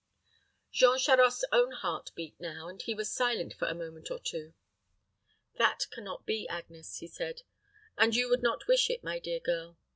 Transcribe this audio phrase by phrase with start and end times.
[0.71, 4.55] Jean Charost's own heart beat now; and he was silent for a moment or two.
[5.57, 7.43] "That can not be, Agnes," he said,
[7.99, 9.77] "and you would not wish it, my dear girl.